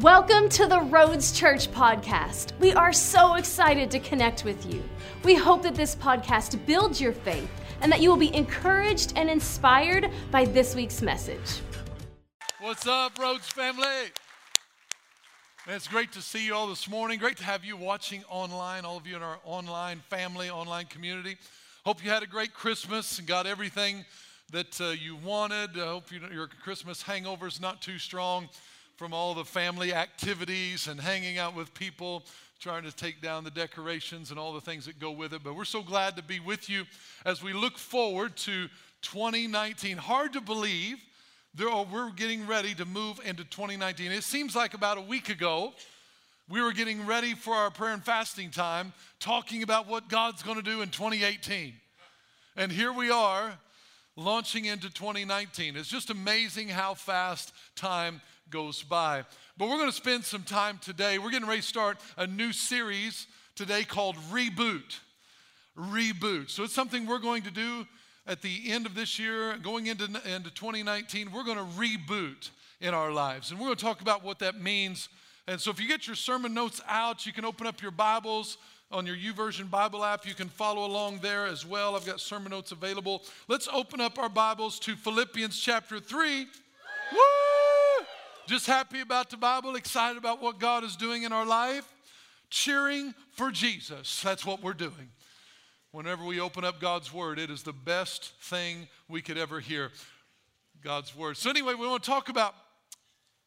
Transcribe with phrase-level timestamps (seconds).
[0.00, 2.50] Welcome to the Roads Church podcast.
[2.58, 4.82] We are so excited to connect with you.
[5.22, 7.48] We hope that this podcast builds your faith
[7.80, 11.60] and that you will be encouraged and inspired by this week's message.
[12.58, 14.10] What's up, Roads family?
[15.64, 17.20] Man, it's great to see you all this morning.
[17.20, 21.36] Great to have you watching online, all of you in our online family, online community.
[21.84, 24.04] Hope you had a great Christmas and got everything
[24.50, 25.78] that uh, you wanted.
[25.78, 28.48] I hope you, your Christmas hangover is not too strong
[28.96, 32.24] from all the family activities and hanging out with people,
[32.60, 35.42] trying to take down the decorations and all the things that go with it.
[35.42, 36.84] But we're so glad to be with you
[37.24, 38.68] as we look forward to
[39.02, 39.96] 2019.
[39.96, 40.98] Hard to believe
[41.58, 44.10] we're getting ready to move into 2019.
[44.10, 45.72] It seems like about a week ago,
[46.48, 50.56] we were getting ready for our prayer and fasting time, talking about what God's going
[50.56, 51.74] to do in 2018.
[52.56, 53.58] And here we are
[54.16, 55.76] launching into 2019.
[55.76, 59.24] It's just amazing how fast time goes by.
[59.56, 61.18] But we're going to spend some time today.
[61.18, 65.00] We're getting ready to start a new series today called Reboot.
[65.76, 66.50] Reboot.
[66.50, 67.86] So it's something we're going to do
[68.26, 71.32] at the end of this year, going into, into 2019.
[71.32, 73.50] We're going to reboot in our lives.
[73.50, 75.08] And we're going to talk about what that means.
[75.46, 78.56] And so if you get your sermon notes out, you can open up your Bibles
[78.90, 80.26] on your YouVersion Bible app.
[80.26, 81.96] You can follow along there as well.
[81.96, 83.22] I've got sermon notes available.
[83.48, 86.46] Let's open up our Bibles to Philippians chapter 3.
[87.12, 87.43] Woo!
[88.46, 91.90] Just happy about the Bible, excited about what God is doing in our life,
[92.50, 94.20] cheering for Jesus.
[94.20, 95.10] That's what we're doing.
[95.92, 99.92] Whenever we open up God's Word, it is the best thing we could ever hear.
[100.82, 101.38] God's Word.
[101.38, 102.54] So, anyway, we want to talk about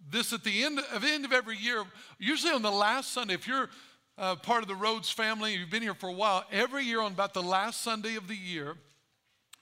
[0.09, 1.83] this at the end, of end of every year.
[2.17, 3.69] Usually on the last Sunday, if you're
[4.17, 7.11] uh, part of the Roads family, you've been here for a while, every year on
[7.11, 8.77] about the last Sunday of the year,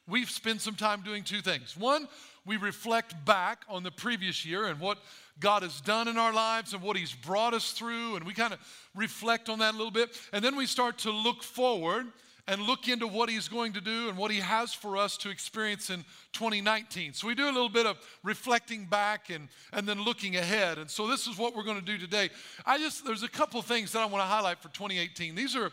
[0.07, 1.75] we've spent some time doing two things.
[1.75, 2.07] One,
[2.45, 4.99] we reflect back on the previous year and what
[5.39, 8.53] God has done in our lives and what He's brought us through, and we kind
[8.53, 8.59] of
[8.95, 10.17] reflect on that a little bit.
[10.31, 12.07] And then we start to look forward
[12.47, 15.29] and look into what He's going to do and what He has for us to
[15.29, 17.13] experience in 2019.
[17.13, 20.77] So we do a little bit of reflecting back and, and then looking ahead.
[20.77, 22.29] And so this is what we're going to do today.
[22.65, 25.35] I just, there's a couple things that I want to highlight for 2018.
[25.35, 25.71] These are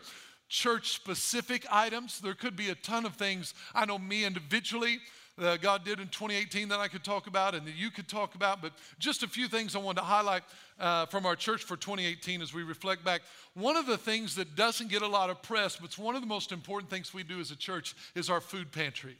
[0.49, 2.19] church specific items.
[2.19, 4.99] There could be a ton of things I know me individually
[5.37, 8.35] that God did in 2018 that I could talk about and that you could talk
[8.35, 10.43] about, but just a few things I wanted to highlight
[10.79, 13.21] uh, from our church for 2018 as we reflect back.
[13.55, 16.21] One of the things that doesn't get a lot of press, but it's one of
[16.21, 19.17] the most important things we do as a church, is our food pantry.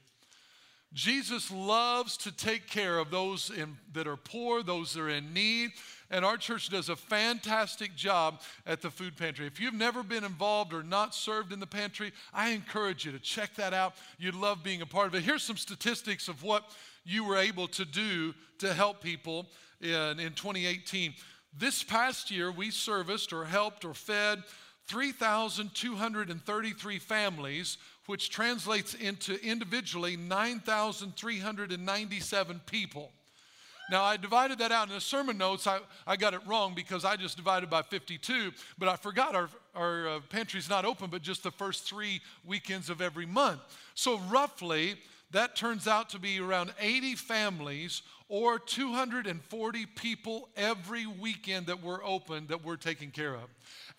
[0.94, 5.34] Jesus loves to take care of those in, that are poor, those that are in
[5.34, 5.72] need,
[6.14, 9.48] and our church does a fantastic job at the food pantry.
[9.48, 13.20] If you've never been involved or not served in the pantry, I encourage you to
[13.20, 13.96] check that out.
[14.20, 15.24] You'd love being a part of it.
[15.24, 16.70] Here's some statistics of what
[17.04, 19.48] you were able to do to help people
[19.82, 21.16] in, in 2018.
[21.58, 24.44] This past year, we serviced or helped or fed
[24.88, 33.12] 3,233 families, which translates into individually 9,397 people.
[33.92, 35.68] Now, I divided that out in the sermon notes.
[35.68, 39.50] I, I got it wrong because I just divided by 52, but I forgot our,
[39.76, 43.60] our uh, pantry's not open, but just the first three weekends of every month.
[43.94, 44.96] So, roughly,
[45.32, 52.04] that turns out to be around 80 families or 240 people every weekend that we're
[52.04, 53.44] open that we're taking care of.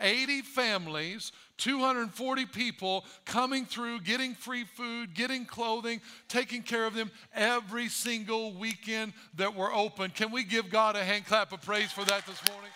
[0.01, 7.11] 80 families, 240 people coming through, getting free food, getting clothing, taking care of them
[7.35, 10.11] every single weekend that we're open.
[10.11, 12.71] Can we give God a hand clap of praise for that this morning?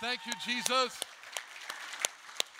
[0.00, 0.98] Thank you, Jesus.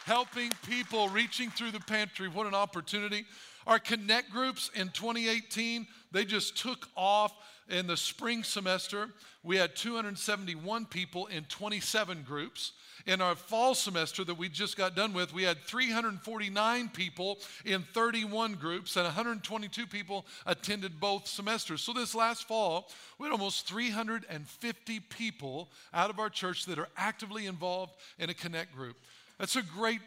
[0.04, 2.28] Helping people, reaching through the pantry.
[2.28, 3.24] What an opportunity.
[3.66, 7.32] Our connect groups in 2018, they just took off
[7.68, 9.08] in the spring semester.
[9.42, 12.72] We had 271 people in 27 groups.
[13.06, 17.82] In our fall semester that we just got done with, we had 349 people in
[17.82, 21.82] 31 groups, and 122 people attended both semesters.
[21.82, 22.88] So this last fall,
[23.18, 28.34] we had almost 350 people out of our church that are actively involved in a
[28.34, 28.96] connect group.
[29.38, 30.00] That's a great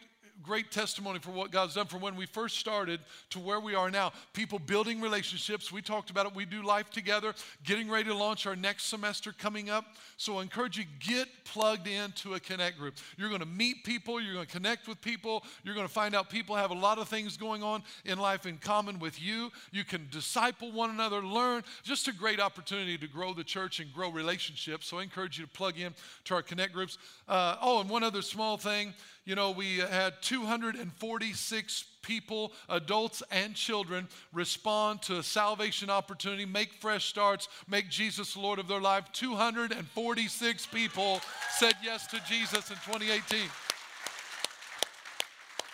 [0.43, 2.99] great testimony for what God's done from when we first started
[3.31, 4.11] to where we are now.
[4.33, 5.71] People building relationships.
[5.71, 6.35] We talked about it.
[6.35, 9.85] We do life together, getting ready to launch our next semester coming up.
[10.17, 12.95] So I encourage you, get plugged into a connect group.
[13.17, 16.15] You're going to meet people, you're going to connect with people, you're going to find
[16.15, 19.51] out people have a lot of things going on in life in common with you.
[19.71, 21.63] You can disciple one another, learn.
[21.83, 24.87] Just a great opportunity to grow the church and grow relationships.
[24.87, 25.93] So I encourage you to plug in
[26.25, 26.97] to our connect groups.
[27.27, 28.93] Uh, oh, and one other small thing.
[29.27, 36.71] You know, we had 246 people, adults and children, respond to a salvation opportunity, make
[36.71, 39.03] fresh starts, make Jesus Lord of their life.
[39.11, 41.19] 246 people
[41.57, 43.49] said yes to Jesus in 2018.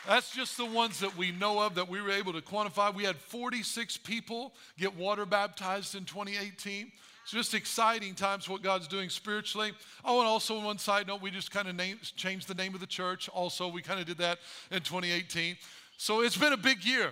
[0.07, 2.91] That's just the ones that we know of that we were able to quantify.
[2.91, 6.91] We had 46 people get water baptized in 2018.
[7.23, 9.71] It's just exciting times what God's doing spiritually.
[10.03, 12.81] Oh, and also on one side note, we just kind of changed the name of
[12.81, 13.29] the church.
[13.29, 14.39] Also, we kind of did that
[14.71, 15.55] in 2018.
[15.97, 17.11] So it's been a big year.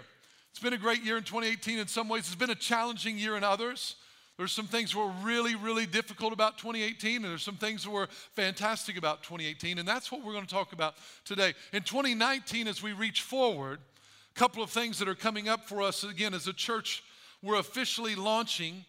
[0.49, 2.23] It's been a great year in 2018 in some ways.
[2.23, 3.95] It's been a challenging year in others.
[4.37, 7.91] There's some things that were really, really difficult about 2018, and there's some things that
[7.91, 11.53] were fantastic about 2018, and that's what we're going to talk about today.
[11.71, 13.79] In 2019, as we reach forward,
[14.35, 17.03] a couple of things that are coming up for us again as a church,
[17.41, 18.83] we're officially launching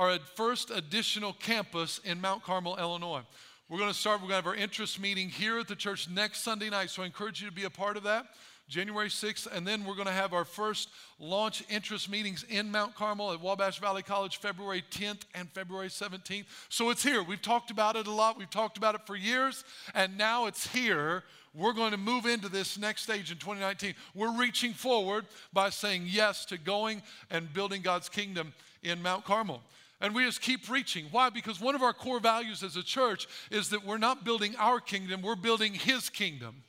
[0.00, 3.20] our first additional campus in Mount Carmel, Illinois.
[3.68, 6.08] We're going to start, we're going to have our interest meeting here at the church
[6.08, 8.24] next Sunday night, so I encourage you to be a part of that.
[8.66, 10.88] January 6th, and then we're going to have our first
[11.18, 16.46] launch interest meetings in Mount Carmel at Wabash Valley College February 10th and February 17th.
[16.70, 17.22] So it's here.
[17.22, 19.64] We've talked about it a lot, we've talked about it for years,
[19.94, 21.24] and now it's here.
[21.52, 23.94] We're going to move into this next stage in 2019.
[24.14, 29.60] We're reaching forward by saying yes to going and building God's kingdom in Mount Carmel.
[30.00, 31.06] And we just keep reaching.
[31.10, 31.28] Why?
[31.28, 34.80] Because one of our core values as a church is that we're not building our
[34.80, 36.62] kingdom, we're building His kingdom.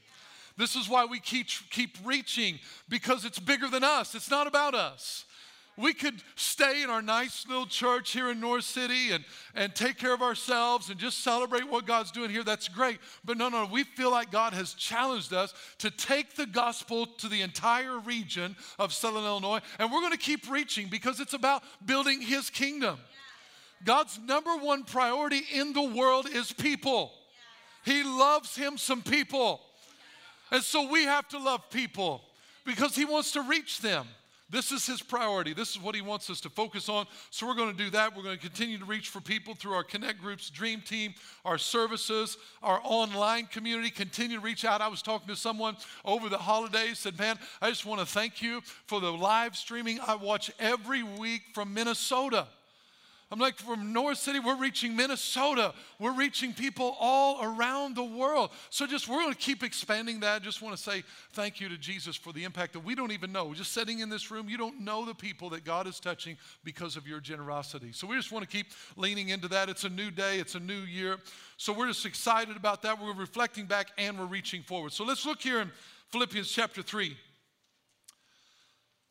[0.58, 4.16] This is why we keep, keep reaching because it's bigger than us.
[4.16, 5.26] It's not about us.
[5.78, 9.24] We could stay in our nice little church here in Norris City and,
[9.56, 12.44] and take care of ourselves and just celebrate what God's doing here.
[12.44, 13.00] That's great.
[13.24, 17.30] But no, no, we feel like God has challenged us to take the gospel to
[17.30, 19.62] the entire region of Southern Illinois.
[19.80, 23.00] And we're going to keep reaching because it's about building His kingdom.
[23.84, 27.12] God's number one priority in the world is people.
[27.84, 29.62] He loves Him some people.
[30.52, 32.22] And so we have to love people
[32.66, 34.08] because He wants to reach them.
[34.52, 35.54] This is his priority.
[35.54, 37.08] This is what he wants us to focus on.
[37.30, 38.16] So we're going to do that.
[38.16, 41.14] We're going to continue to reach for people through our Connect Groups, Dream Team,
[41.46, 43.90] our services, our online community.
[43.90, 44.82] Continue to reach out.
[44.82, 48.42] I was talking to someone over the holidays, said, Man, I just want to thank
[48.42, 52.48] you for the live streaming I watch every week from Minnesota.
[53.32, 55.74] I'm like, from Norris City, we're reaching Minnesota.
[56.00, 58.52] We're reaching people all around the world.
[58.70, 60.42] So just we're going to keep expanding that.
[60.42, 63.32] Just want to say thank you to Jesus for the impact that we don't even
[63.32, 63.54] know.
[63.54, 66.98] Just sitting in this room, you don't know the people that God is touching because
[66.98, 67.94] of your generosity.
[67.94, 68.68] So we just want to keep
[68.98, 69.70] leaning into that.
[69.70, 71.18] It's a new day, it's a new year.
[71.56, 73.02] So we're just excited about that.
[73.02, 74.92] We're reflecting back and we're reaching forward.
[74.92, 75.72] So let's look here in
[76.10, 77.16] Philippians chapter 3.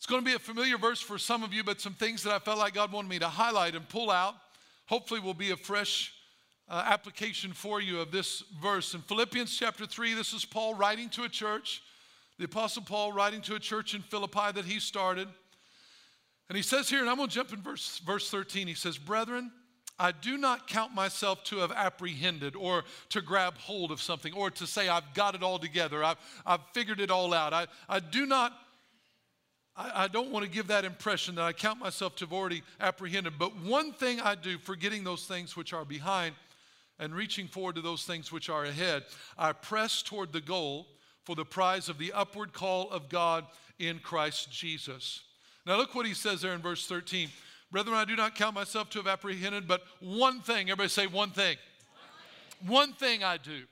[0.00, 2.32] It's going to be a familiar verse for some of you, but some things that
[2.32, 4.34] I felt like God wanted me to highlight and pull out,
[4.86, 6.14] hopefully, will be a fresh
[6.70, 8.94] uh, application for you of this verse.
[8.94, 11.82] In Philippians chapter 3, this is Paul writing to a church,
[12.38, 15.28] the Apostle Paul writing to a church in Philippi that he started.
[16.48, 18.96] And he says here, and I'm going to jump in verse, verse 13, he says,
[18.96, 19.52] Brethren,
[19.98, 24.50] I do not count myself to have apprehended or to grab hold of something or
[24.52, 27.52] to say I've got it all together, I've, I've figured it all out.
[27.52, 28.54] I, I do not
[29.80, 32.62] I, I don't want to give that impression that I count myself to have already
[32.80, 33.34] apprehended.
[33.38, 36.34] But one thing I do, forgetting those things which are behind
[36.98, 39.04] and reaching forward to those things which are ahead,
[39.38, 40.86] I press toward the goal
[41.24, 43.46] for the prize of the upward call of God
[43.78, 45.22] in Christ Jesus.
[45.66, 47.28] Now, look what he says there in verse 13.
[47.72, 51.30] Brethren, I do not count myself to have apprehended, but one thing, everybody say one
[51.30, 51.56] thing.
[52.66, 53.62] One thing, one thing I do.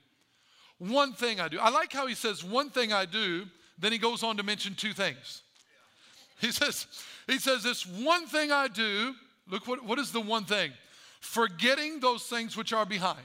[0.79, 1.59] One thing I do.
[1.59, 3.45] I like how he says, one thing I do,
[3.77, 5.43] then he goes on to mention two things.
[6.39, 6.87] He says,
[7.27, 9.13] he says, this one thing I do,
[9.49, 10.71] look what, what is the one thing?
[11.19, 13.19] Forgetting those things which are behind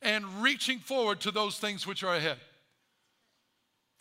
[0.00, 2.38] and reaching forward to those things which are ahead.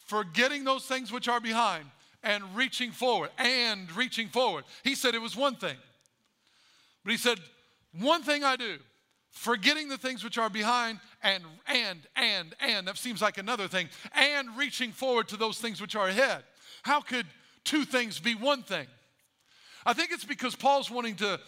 [0.06, 1.86] Forgetting those things which are behind
[2.24, 4.64] and reaching forward and reaching forward.
[4.84, 5.76] He said it was one thing.
[7.04, 7.40] But he said,
[8.00, 8.78] one thing I do,
[9.32, 13.90] forgetting the things which are behind and and and and that seems like another thing
[14.14, 16.44] and reaching forward to those things which are ahead.
[16.84, 17.26] How could
[17.64, 18.88] two things be one thing.
[19.86, 21.40] I think it's because Paul's wanting to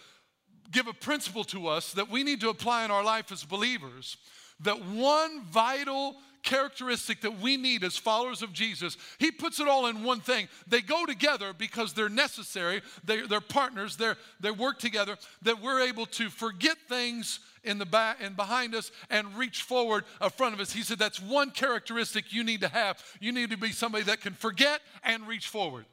[0.72, 4.18] give a principle to us that we need to apply in our life as believers.
[4.62, 9.88] That one vital characteristic that we need as followers of Jesus, he puts it all
[9.88, 10.48] in one thing.
[10.68, 15.82] They go together because they're necessary, they, are partners, they're, they work together, that we're
[15.82, 20.54] able to forget things in the back and behind us and reach forward in front
[20.54, 20.72] of us.
[20.72, 23.04] He said that's one characteristic you need to have.
[23.20, 25.86] You need to be somebody that can forget and reach forward.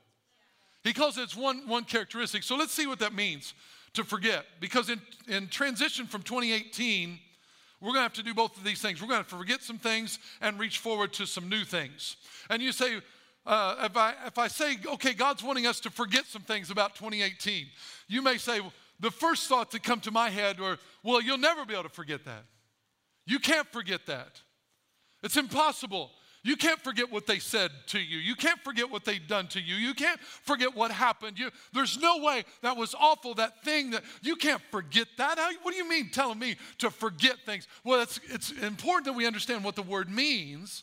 [0.85, 2.43] He calls it one, one characteristic.
[2.43, 3.55] So let's see what that means
[3.95, 4.45] to forget.
[4.61, 7.19] Because in, in transition from 2018,
[7.81, 9.01] we're going to have to do both of these things.
[9.01, 12.17] We're going to have to forget some things and reach forward to some new things.
[12.49, 13.01] And you say,
[13.45, 16.95] uh, if, I, if I say, okay, God's wanting us to forget some things about
[16.95, 17.67] 2018,
[18.09, 18.61] you may say,
[19.01, 21.89] the first thought that come to my head are, well, you'll never be able to
[21.89, 22.45] forget that.
[23.27, 24.41] You can't forget that.
[25.25, 26.11] It's impossible.
[26.45, 28.19] You can't forget what they said to you.
[28.19, 29.77] You can't forget what they've done to you.
[29.77, 31.39] You can't forget what happened.
[31.39, 35.39] You, there's no way that was awful, that thing that you can't forget that.
[35.39, 37.69] How, what do you mean telling me to forget things?
[37.85, 40.83] Well, it's, it's important that we understand what the word means.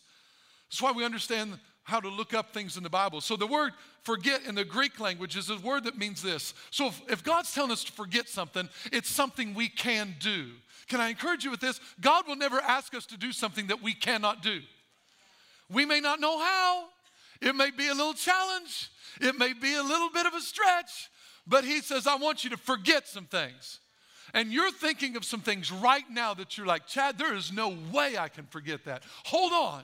[0.69, 3.19] That's why we understand how to look up things in the Bible.
[3.19, 3.73] So the word
[4.03, 6.53] forget in the Greek language is a word that means this.
[6.71, 10.51] So if, if God's telling us to forget something, it's something we can do.
[10.87, 11.81] Can I encourage you with this?
[11.99, 14.61] God will never ask us to do something that we cannot do.
[15.71, 16.85] We may not know how.
[17.41, 18.89] It may be a little challenge.
[19.21, 21.09] It may be a little bit of a stretch.
[21.47, 23.79] But He says, I want you to forget some things.
[24.33, 27.75] And you're thinking of some things right now that you're like, Chad, there is no
[27.91, 29.03] way I can forget that.
[29.25, 29.83] Hold on.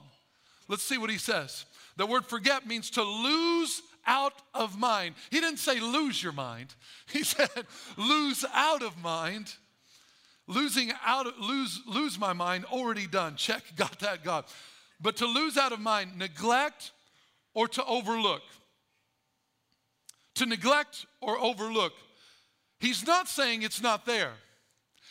[0.68, 1.64] Let's see what He says.
[1.96, 5.14] The word forget means to lose out of mind.
[5.30, 6.74] He didn't say lose your mind,
[7.12, 7.48] He said
[7.96, 9.54] lose out of mind.
[10.48, 13.34] Losing out, lose, lose my mind, already done.
[13.34, 14.44] Check, got that, God
[15.00, 16.92] but to lose out of mind, neglect
[17.54, 18.42] or to overlook.
[20.36, 21.92] To neglect or overlook.
[22.78, 24.32] He's not saying it's not there.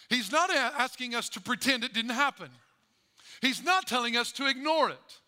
[0.10, 2.50] He's not asking us to pretend it didn't happen.
[3.42, 5.20] He's not telling us to ignore it.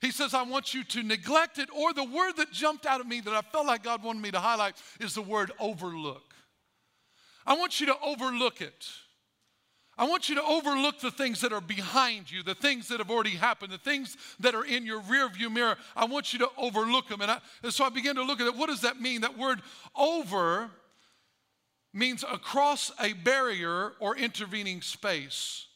[0.00, 3.06] He says, I want you to neglect it, or the word that jumped out at
[3.06, 6.34] me that I felt like God wanted me to highlight is the word overlook.
[7.46, 8.88] I want you to overlook it.
[9.98, 13.10] I want you to overlook the things that are behind you, the things that have
[13.10, 15.76] already happened, the things that are in your rearview mirror.
[15.94, 17.20] I want you to overlook them.
[17.20, 18.56] And, I, and so I began to look at it.
[18.56, 19.20] What does that mean?
[19.20, 19.60] That word
[19.94, 20.70] over
[21.92, 25.66] means across a barrier or intervening space.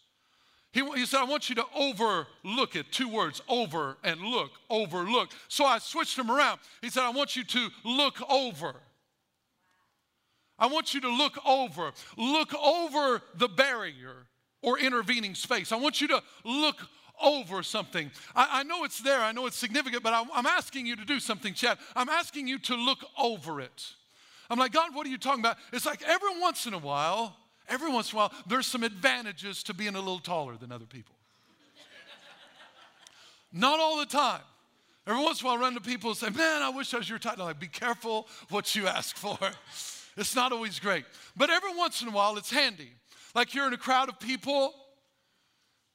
[0.73, 2.91] He, he, said, I want you to overlook it.
[2.93, 5.31] Two words, over and look, overlook.
[5.49, 6.61] So I switched them around.
[6.81, 8.75] He said, I want you to look over.
[10.59, 14.27] I want you to look over, look over the barrier
[14.63, 15.71] or intervening space.
[15.71, 16.77] I want you to look
[17.23, 18.11] over something.
[18.35, 21.05] I, I know it's there, I know it's significant, but I, I'm asking you to
[21.05, 21.79] do something, Chad.
[21.95, 23.93] I'm asking you to look over it.
[24.49, 25.57] I'm like, God, what are you talking about?
[25.73, 27.37] It's like every once in a while,
[27.69, 30.85] every once in a while, there's some advantages to being a little taller than other
[30.85, 31.15] people.
[33.53, 34.43] Not all the time.
[35.07, 36.99] Every once in a while, I run to people and say, Man, I wish I
[36.99, 37.39] was your height.
[37.39, 39.39] I'm like, Be careful what you ask for.
[40.17, 41.05] It's not always great.
[41.37, 42.91] But every once in a while, it's handy.
[43.35, 44.75] Like you're in a crowd of people,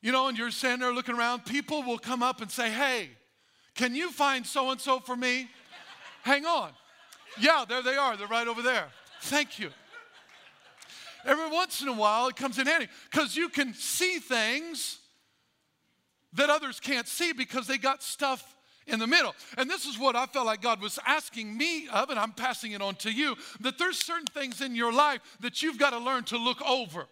[0.01, 3.09] you know, and you're standing there looking around, people will come up and say, Hey,
[3.75, 5.49] can you find so and so for me?
[6.23, 6.71] Hang on.
[7.39, 8.17] Yeah, there they are.
[8.17, 8.87] They're right over there.
[9.21, 9.69] Thank you.
[11.25, 14.99] Every once in a while, it comes in handy because you can see things
[16.33, 18.55] that others can't see because they got stuff
[18.91, 19.33] in the middle.
[19.57, 22.73] And this is what I felt like God was asking me of, and I'm passing
[22.73, 25.99] it on to you that there's certain things in your life that you've got to
[25.99, 27.07] learn to look over.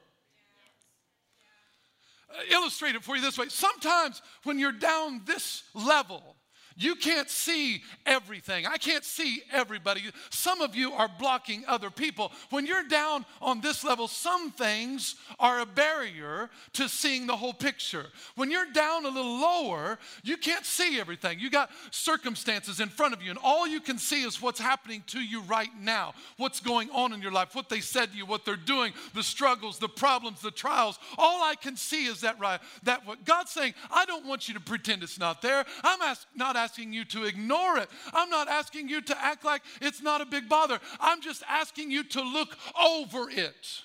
[2.29, 3.48] Uh, illustrate it for you this way.
[3.50, 6.36] Sometimes when you're down this level,
[6.79, 8.65] you can't see everything.
[8.65, 10.01] I can't see everybody.
[10.29, 12.31] Some of you are blocking other people.
[12.51, 17.53] When you're down on this level, some things are a barrier to seeing the whole
[17.53, 18.05] picture.
[18.36, 21.39] When you're down a little lower, you can't see everything.
[21.39, 25.03] You got circumstances in front of you, and all you can see is what's happening
[25.07, 28.25] to you right now, what's going on in your life, what they said to you,
[28.25, 30.98] what they're doing, the struggles, the problems, the trials.
[31.17, 32.62] All I can see is that right.
[32.83, 35.65] That what God's saying, I don't want you to pretend it's not there.
[35.83, 37.89] I'm ask, not asking asking you to ignore it.
[38.13, 40.79] I'm not asking you to act like it's not a big bother.
[40.99, 43.81] I'm just asking you to look over it.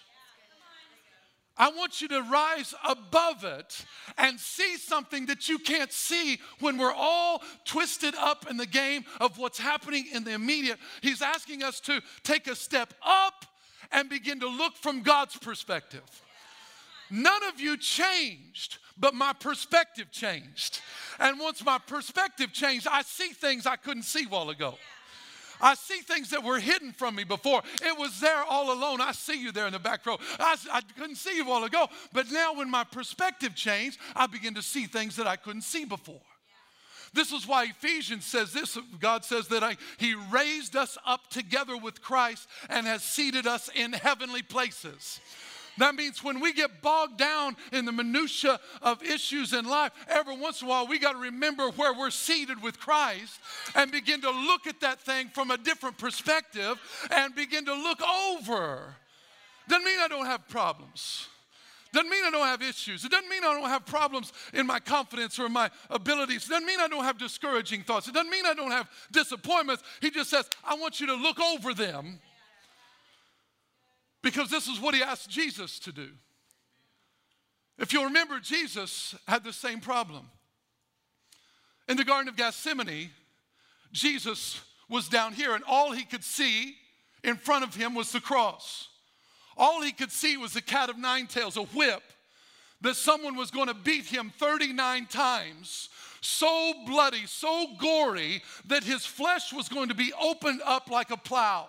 [1.57, 3.87] I want you to rise above it
[4.19, 9.05] and see something that you can't see when we're all twisted up in the game
[9.19, 10.79] of what's happening in the immediate.
[11.01, 13.47] He's asking us to take a step up
[13.93, 16.03] and begin to look from God's perspective.
[17.11, 20.81] None of you changed, but my perspective changed.
[21.19, 24.75] And once my perspective changed, I see things I couldn't see while ago.
[25.61, 27.63] I see things that were hidden from me before.
[27.83, 29.01] It was there all alone.
[29.01, 30.19] I see you there in the back row.
[30.39, 31.87] I, I, couldn't see you while ago.
[32.13, 35.85] But now, when my perspective changed, I begin to see things that I couldn't see
[35.85, 36.21] before.
[37.15, 41.77] This is why Ephesians says this God says that I, He raised us up together
[41.77, 45.21] with Christ and has seated us in heavenly places.
[45.79, 50.37] That means when we get bogged down in the minutia of issues in life, every
[50.37, 53.41] once in a while we got to remember where we're seated with Christ
[53.75, 56.79] and begin to look at that thing from a different perspective
[57.11, 58.95] and begin to look over.
[59.69, 61.29] Doesn't mean I don't have problems.
[61.93, 63.05] Doesn't mean I don't have issues.
[63.05, 66.47] It doesn't mean I don't have problems in my confidence or my abilities.
[66.47, 68.09] It doesn't mean I don't have discouraging thoughts.
[68.09, 69.85] It doesn't mean I don't have disappointments.
[70.01, 72.19] He just says, I want you to look over them
[74.25, 76.09] because this is what he asked Jesus to do.
[77.79, 80.31] If you'll remember, Jesus had the same problem.
[81.89, 83.11] In the Garden of Gethsemane,
[83.93, 86.75] Jesus was down here, and all he could see
[87.23, 88.89] in front of him was the cross.
[89.57, 92.03] All he could see was a cat of nine tails, a whip,
[92.81, 95.91] that someone was going to beat him 39 times,
[96.23, 101.17] so bloody, so gory, that his flesh was going to be opened up like a
[101.17, 101.69] plow.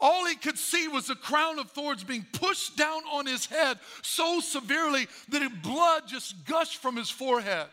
[0.00, 3.78] All he could see was a crown of thorns being pushed down on his head
[4.02, 7.66] so severely that blood just gushed from his forehead.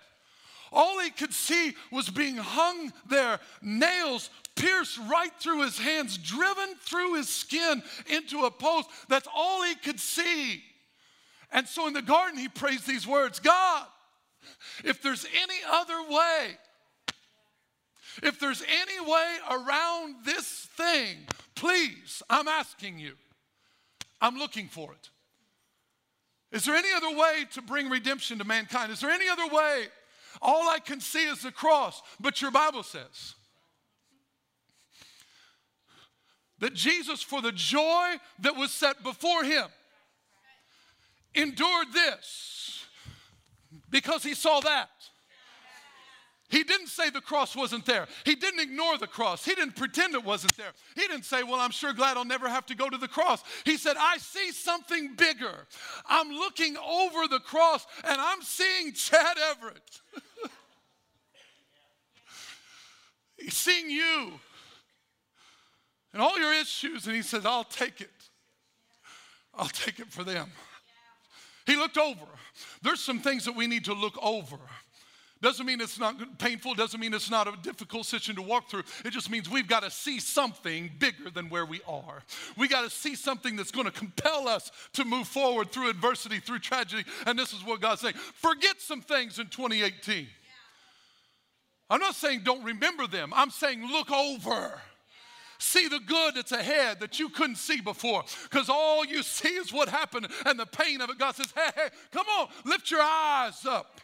[0.71, 6.75] All he could see was being hung there, nails pierced right through his hands, driven
[6.85, 8.89] through his skin into a post.
[9.09, 10.63] That's all he could see.
[11.51, 13.85] And so in the garden, he prays these words God,
[14.83, 16.57] if there's any other way,
[18.21, 21.17] if there's any way around this thing,
[21.55, 23.13] please, I'm asking you.
[24.19, 25.09] I'm looking for it.
[26.51, 28.91] Is there any other way to bring redemption to mankind?
[28.91, 29.85] Is there any other way?
[30.41, 33.35] All I can see is the cross, but your Bible says
[36.59, 39.65] that Jesus, for the joy that was set before him,
[41.33, 42.85] endured this
[43.89, 44.89] because he saw that.
[46.51, 48.07] He didn't say the cross wasn't there.
[48.25, 49.45] He didn't ignore the cross.
[49.45, 50.73] He didn't pretend it wasn't there.
[50.95, 53.41] He didn't say, Well, I'm sure glad I'll never have to go to the cross.
[53.63, 55.65] He said, I see something bigger.
[56.07, 60.01] I'm looking over the cross and I'm seeing Chad Everett.
[63.37, 64.33] He's seeing you
[66.13, 68.11] and all your issues, and he says, I'll take it.
[69.53, 70.49] I'll take it for them.
[71.65, 72.25] He looked over.
[72.81, 74.59] There's some things that we need to look over.
[75.41, 78.83] Doesn't mean it's not painful, doesn't mean it's not a difficult situation to walk through.
[79.03, 82.21] It just means we've got to see something bigger than where we are.
[82.57, 86.39] We got to see something that's going to compel us to move forward through adversity,
[86.39, 87.05] through tragedy.
[87.25, 90.27] And this is what God's saying forget some things in 2018.
[91.89, 94.79] I'm not saying don't remember them, I'm saying look over.
[95.57, 99.71] See the good that's ahead that you couldn't see before because all you see is
[99.71, 101.19] what happened and the pain of it.
[101.19, 104.01] God says, hey, hey, come on, lift your eyes up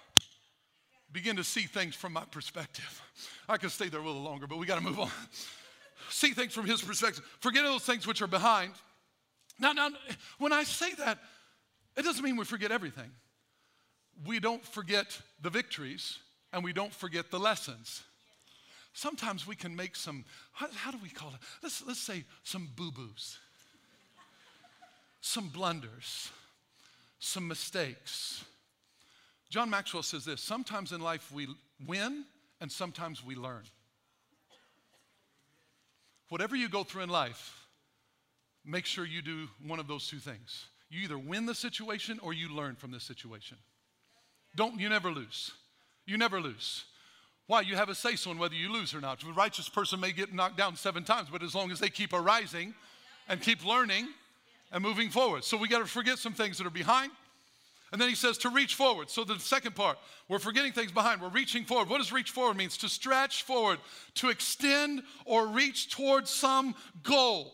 [1.17, 3.01] begin to see things from my perspective.
[3.49, 5.09] I could stay there a little longer, but we got to move on.
[6.11, 7.23] see things from his perspective.
[7.39, 8.73] Forget those things which are behind.
[9.59, 9.89] Now, now,
[10.37, 11.17] when I say that,
[11.97, 13.09] it doesn't mean we forget everything.
[14.27, 16.19] We don't forget the victories
[16.53, 18.03] and we don't forget the lessons.
[18.93, 21.39] Sometimes we can make some, how, how do we call it?
[21.63, 23.39] Let's, let's say some boo boos,
[25.21, 26.29] some blunders,
[27.17, 28.45] some mistakes
[29.49, 31.47] John Maxwell says this sometimes in life we
[31.85, 32.25] win
[32.59, 33.63] and sometimes we learn.
[36.29, 37.65] Whatever you go through in life,
[38.65, 40.65] make sure you do one of those two things.
[40.89, 43.57] You either win the situation or you learn from the situation.
[44.55, 45.51] Don't, you never lose.
[46.05, 46.83] You never lose.
[47.45, 47.61] Why?
[47.61, 49.23] You have a say so in whether you lose or not.
[49.23, 52.11] A righteous person may get knocked down seven times, but as long as they keep
[52.11, 52.73] arising
[53.29, 54.07] and keep learning
[54.71, 55.45] and moving forward.
[55.45, 57.11] So we got to forget some things that are behind
[57.91, 59.09] and then he says to reach forward.
[59.09, 59.97] So the second part,
[60.27, 61.21] we're forgetting things behind.
[61.21, 61.89] We're reaching forward.
[61.89, 62.77] What does reach forward means?
[62.77, 63.79] To stretch forward,
[64.15, 67.53] to extend or reach towards some goal.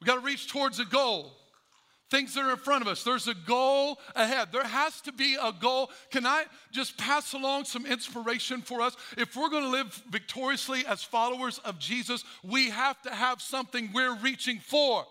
[0.00, 1.32] We got to reach towards a goal.
[2.10, 3.04] Things that are in front of us.
[3.04, 4.48] There's a goal ahead.
[4.52, 5.90] There has to be a goal.
[6.10, 8.96] Can I just pass along some inspiration for us?
[9.16, 13.90] If we're going to live victoriously as followers of Jesus, we have to have something
[13.94, 15.06] we're reaching for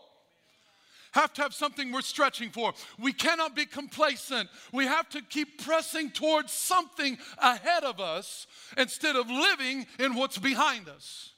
[1.11, 2.73] have to have something we're stretching for.
[2.99, 4.49] We cannot be complacent.
[4.71, 8.47] We have to keep pressing towards something ahead of us
[8.77, 11.31] instead of living in what's behind us.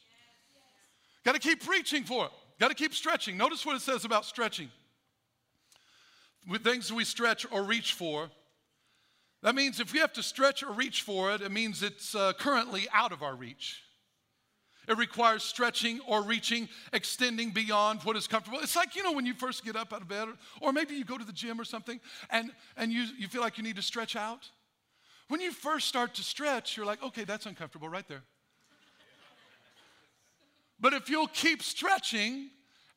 [1.24, 2.32] Got to keep reaching for it.
[2.60, 3.38] Got to keep stretching.
[3.38, 4.70] Notice what it says about stretching.
[6.48, 8.30] With things we stretch or reach for,
[9.42, 12.34] that means if we have to stretch or reach for it, it means it's uh,
[12.34, 13.83] currently out of our reach.
[14.88, 18.60] It requires stretching or reaching, extending beyond what is comfortable.
[18.62, 20.96] It's like, you know, when you first get up out of bed, or, or maybe
[20.96, 23.78] you go to the gym or something, and, and you, you feel like you need
[23.78, 24.50] to stretch out.
[25.30, 28.24] When you first start to stretch, you're like, okay, that's uncomfortable right there.
[30.80, 32.50] But if you'll keep stretching,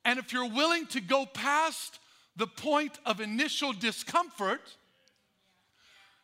[0.05, 2.01] and if you're willing to go past
[2.35, 4.61] the point of initial discomfort,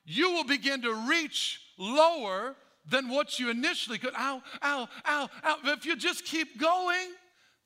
[0.05, 2.57] you will begin to reach lower
[2.89, 4.15] than what you initially could.
[4.15, 5.57] Ow, ow, ow, ow.
[5.65, 7.09] If you just keep going,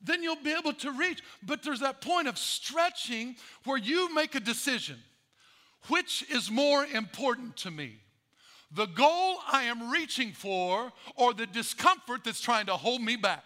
[0.01, 1.21] then you'll be able to reach.
[1.43, 4.97] But there's that point of stretching where you make a decision
[5.87, 7.97] which is more important to me?
[8.71, 13.43] The goal I am reaching for or the discomfort that's trying to hold me back?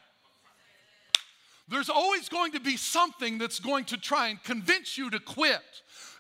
[1.68, 5.62] There's always going to be something that's going to try and convince you to quit.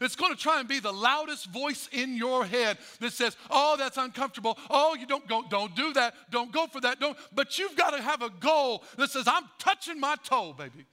[0.01, 3.77] It's going to try and be the loudest voice in your head that says, "Oh,
[3.77, 4.57] that's uncomfortable.
[4.69, 6.15] Oh, you don't go don't do that.
[6.31, 6.99] Don't go for that.
[6.99, 10.85] Don't." But you've got to have a goal that says, "I'm touching my toe, baby."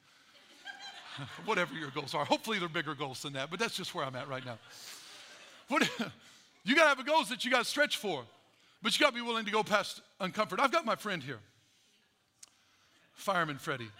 [1.46, 2.26] Whatever your goals are.
[2.26, 4.58] Hopefully they're bigger goals than that, but that's just where I'm at right now.
[5.68, 5.82] What,
[6.64, 8.24] you got to have a goals that you got to stretch for,
[8.82, 10.60] but you got to be willing to go past uncomfort.
[10.60, 11.40] I've got my friend here,
[13.14, 13.90] Fireman Freddie.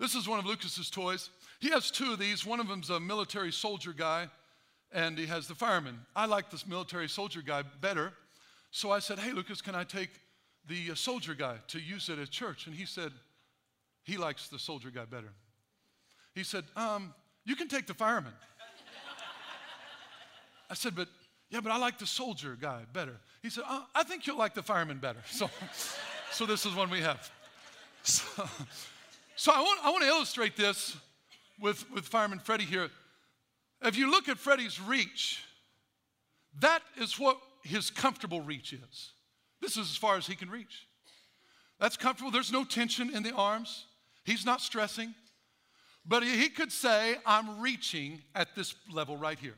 [0.00, 1.30] This is one of Lucas's toys.
[1.60, 2.44] He has two of these.
[2.44, 4.28] One of them's a military soldier guy,
[4.92, 5.98] and he has the fireman.
[6.14, 8.12] I like this military soldier guy better.
[8.70, 10.10] So I said, Hey, Lucas, can I take
[10.68, 12.66] the uh, soldier guy to use it at church?
[12.66, 13.12] And he said,
[14.04, 15.32] He likes the soldier guy better.
[16.34, 17.14] He said, um,
[17.44, 18.32] You can take the fireman.
[20.68, 21.08] I said, But
[21.50, 23.18] yeah, but I like the soldier guy better.
[23.42, 25.20] He said, uh, I think you'll like the fireman better.
[25.26, 25.48] So,
[26.32, 27.30] so this is one we have.
[28.02, 28.48] So,
[29.34, 30.96] so I want, I want to illustrate this
[31.60, 32.90] with, with Fireman Freddie here.
[33.82, 35.42] If you look at Freddie's reach,
[36.60, 39.12] that is what his comfortable reach is.
[39.60, 40.86] This is as far as he can reach.
[41.78, 42.30] That's comfortable.
[42.30, 43.86] There's no tension in the arms.
[44.24, 45.14] He's not stressing.
[46.06, 49.56] But he could say, I'm reaching at this level right here.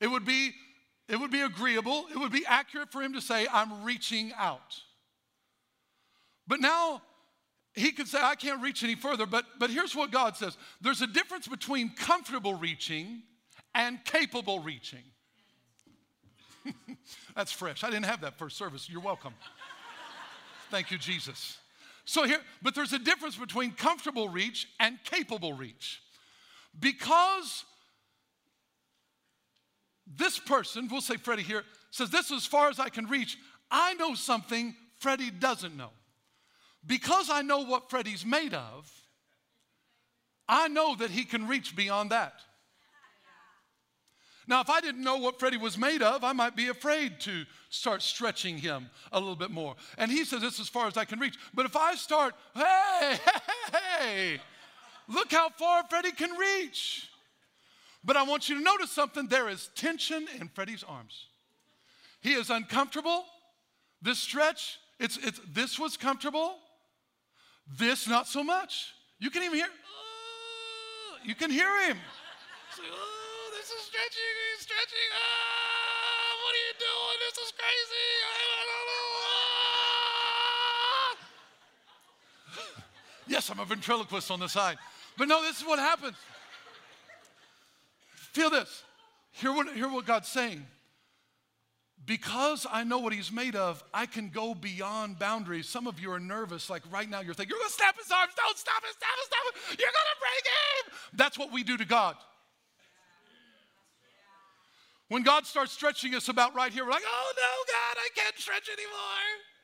[0.00, 0.52] It would be,
[1.08, 4.80] it would be agreeable, it would be accurate for him to say, I'm reaching out.
[6.46, 7.00] But now
[7.74, 11.02] he could say, I can't reach any further, but, but here's what God says there's
[11.02, 13.22] a difference between comfortable reaching
[13.74, 15.02] and capable reaching.
[17.36, 17.82] That's fresh.
[17.82, 18.88] I didn't have that first service.
[18.88, 19.34] You're welcome.
[20.70, 21.58] Thank you, Jesus.
[22.04, 26.00] So here, but there's a difference between comfortable reach and capable reach.
[26.78, 27.64] Because
[30.06, 33.36] this person, we'll say Freddie here, says, This is as far as I can reach,
[33.70, 35.90] I know something Freddie doesn't know
[36.86, 38.90] because I know what Freddie's made of,
[40.48, 42.34] I know that he can reach beyond that.
[44.46, 47.44] Now, if I didn't know what Freddie was made of, I might be afraid to
[47.70, 49.74] start stretching him a little bit more.
[49.96, 51.38] And he says, This is as far as I can reach.
[51.54, 54.40] But if I start, hey, hey, hey,
[55.08, 57.08] look how far Freddie can reach.
[58.04, 61.26] But I want you to notice something there is tension in Freddie's arms.
[62.20, 63.24] He is uncomfortable.
[64.02, 66.56] This stretch, it's, it's, this was comfortable.
[67.66, 68.94] This, not so much.
[69.18, 71.96] You can even hear, uh, you can hear him.
[71.96, 75.10] Like, oh, this is stretching, he's stretching.
[75.14, 77.18] Ah, what are you doing?
[77.24, 78.08] This is crazy.
[78.28, 79.06] I don't know.
[82.52, 82.74] Ah.
[83.28, 84.78] yes, I'm a ventriloquist on the side.
[85.16, 86.16] But no, this is what happens.
[88.14, 88.82] Feel this.
[89.32, 90.66] Hear what, hear what God's saying
[92.06, 95.68] because I know what he's made of, I can go beyond boundaries.
[95.68, 98.32] Some of you are nervous, like right now, you're thinking, You're gonna snap his arms,
[98.36, 100.98] don't stop it, stop it, stop it, you're gonna break him.
[101.14, 102.16] That's what we do to God.
[105.08, 108.38] When God starts stretching us about right here, we're like, Oh no, God, I can't
[108.38, 109.54] stretch anymore.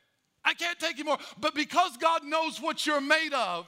[0.44, 1.18] I can't take anymore.
[1.38, 3.66] But because God knows what you're made of,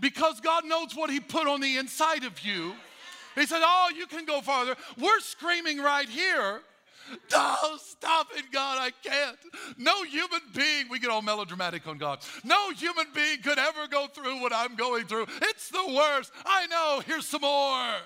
[0.00, 2.74] because God knows what He put on the inside of you,
[3.34, 4.76] he said, Oh, you can go farther.
[4.98, 6.60] We're screaming right here.
[7.30, 9.36] No, stop it, God, I can't.
[9.76, 12.20] No human being, we get all melodramatic on God.
[12.44, 15.26] No human being could ever go through what I'm going through.
[15.42, 16.32] It's the worst.
[16.44, 17.50] I know, here's some more.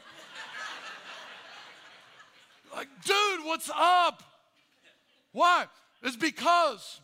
[2.74, 4.22] like, dude, what's up?
[5.32, 5.66] Why?
[6.02, 7.00] It's because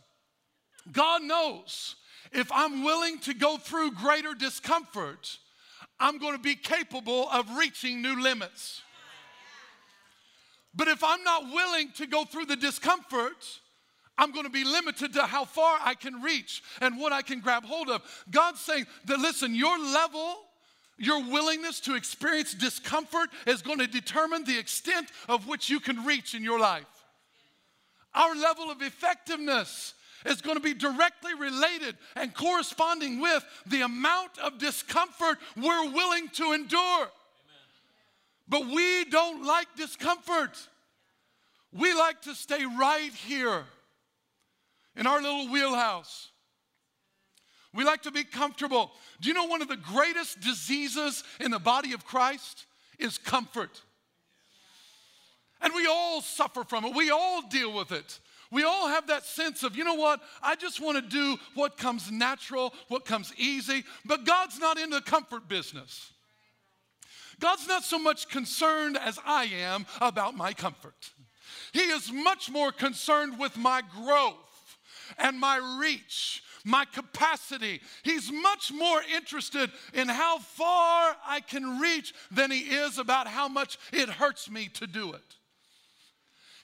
[0.91, 1.95] God knows
[2.31, 5.37] if I'm willing to go through greater discomfort,
[5.99, 8.81] I'm going to be capable of reaching new limits.
[10.75, 13.59] But if I'm not willing to go through the discomfort,
[14.17, 17.39] I'm going to be limited to how far I can reach and what I can
[17.39, 18.01] grab hold of.
[18.29, 20.35] God's saying that, listen, your level,
[20.97, 26.05] your willingness to experience discomfort is going to determine the extent of which you can
[26.05, 26.85] reach in your life.
[28.13, 34.37] Our level of effectiveness is going to be directly related and corresponding with the amount
[34.39, 37.07] of discomfort we're willing to endure.
[38.47, 40.57] But we don't like discomfort.
[41.71, 43.63] We like to stay right here
[44.95, 46.29] in our little wheelhouse.
[47.73, 48.91] We like to be comfortable.
[49.19, 52.65] Do you know one of the greatest diseases in the body of Christ
[52.99, 53.81] is comfort?
[55.61, 58.19] And we all suffer from it, we all deal with it.
[58.53, 61.75] We all have that sense of, you know what, I just want to do what
[61.75, 66.11] comes natural, what comes easy, but God's not in the comfort business.
[67.39, 71.11] God's not so much concerned as I am about my comfort.
[71.71, 74.77] He is much more concerned with my growth
[75.17, 77.81] and my reach, my capacity.
[78.03, 83.47] He's much more interested in how far I can reach than he is about how
[83.47, 85.35] much it hurts me to do it.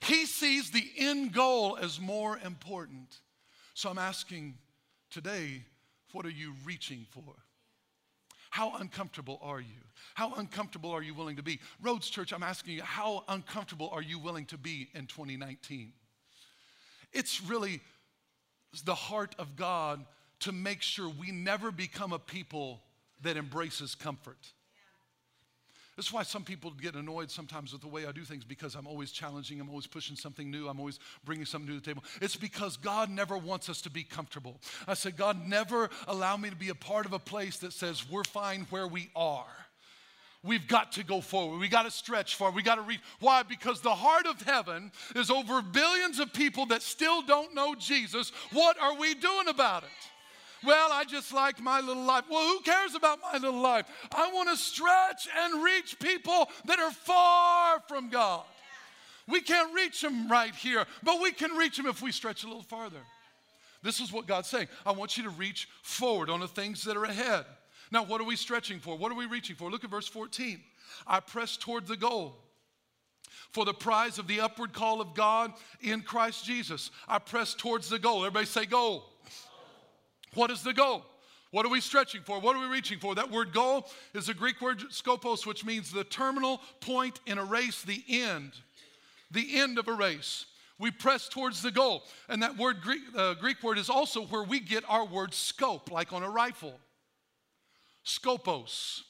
[0.01, 3.19] He sees the end goal as more important.
[3.73, 4.57] So I'm asking
[5.11, 5.63] today,
[6.11, 7.35] what are you reaching for?
[8.49, 9.81] How uncomfortable are you?
[10.15, 11.59] How uncomfortable are you willing to be?
[11.81, 15.93] Roads Church, I'm asking you, how uncomfortable are you willing to be in 2019?
[17.13, 17.81] It's really
[18.83, 20.05] the heart of God
[20.41, 22.81] to make sure we never become a people
[23.21, 24.37] that embraces comfort.
[25.99, 28.87] That's why some people get annoyed sometimes with the way I do things because I'm
[28.87, 32.05] always challenging, I'm always pushing something new, I'm always bringing something new to the table.
[32.21, 34.61] It's because God never wants us to be comfortable.
[34.87, 38.09] I said, God, never allow me to be a part of a place that says
[38.09, 39.43] we're fine where we are.
[40.41, 41.59] We've got to go forward.
[41.59, 42.49] We got to stretch far.
[42.51, 43.01] We got to reach.
[43.19, 43.43] Why?
[43.43, 48.31] Because the heart of heaven is over billions of people that still don't know Jesus.
[48.53, 49.89] What are we doing about it?
[50.63, 52.25] Well, I just like my little life.
[52.29, 53.85] Well, who cares about my little life?
[54.13, 58.43] I want to stretch and reach people that are far from God.
[59.27, 62.47] We can't reach them right here, but we can reach them if we stretch a
[62.47, 62.99] little farther.
[63.83, 64.67] This is what God's saying.
[64.85, 67.45] I want you to reach forward on the things that are ahead.
[67.91, 68.97] Now, what are we stretching for?
[68.97, 69.71] What are we reaching for?
[69.71, 70.61] Look at verse 14.
[71.07, 72.35] I press toward the goal
[73.51, 76.91] for the prize of the upward call of God in Christ Jesus.
[77.07, 78.19] I press towards the goal.
[78.19, 79.08] Everybody say goal.
[80.33, 81.05] What is the goal?
[81.51, 82.39] What are we stretching for?
[82.39, 83.15] What are we reaching for?
[83.15, 87.43] That word goal is a Greek word skopos, which means the terminal point in a
[87.43, 88.51] race, the end,
[89.31, 90.45] the end of a race.
[90.77, 92.03] We press towards the goal.
[92.29, 95.91] And that word, Greek, uh, Greek word, is also where we get our word scope,
[95.91, 96.79] like on a rifle.
[98.05, 99.01] Scopos.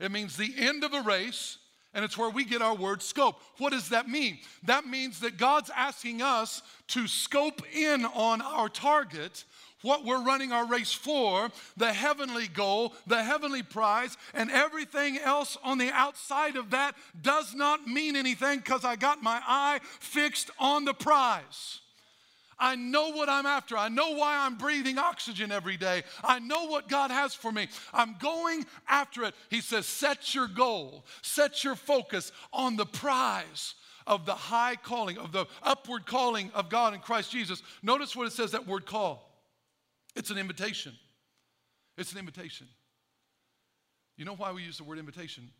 [0.00, 1.58] It means the end of a race,
[1.94, 3.40] and it's where we get our word scope.
[3.58, 4.38] What does that mean?
[4.64, 9.44] That means that God's asking us to scope in on our target
[9.84, 15.58] what we're running our race for, the heavenly goal, the heavenly prize, and everything else
[15.62, 20.50] on the outside of that does not mean anything because I got my eye fixed
[20.58, 21.80] on the prize.
[22.58, 23.76] I know what I'm after.
[23.76, 26.02] I know why I'm breathing oxygen every day.
[26.22, 27.68] I know what God has for me.
[27.92, 29.34] I'm going after it.
[29.50, 33.74] He says, set your goal, set your focus on the prize
[34.06, 37.62] of the high calling, of the upward calling of God in Christ Jesus.
[37.82, 39.33] Notice what it says that word call.
[40.14, 40.94] It's an invitation.
[41.96, 42.66] It's an invitation.
[44.16, 45.50] You know why we use the word invitation?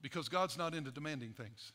[0.00, 1.72] Because God's not into demanding things.